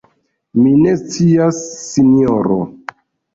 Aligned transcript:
Mi 0.61 0.71
ne 0.85 0.93
scias, 1.01 1.59
sinjoro. 1.91 2.59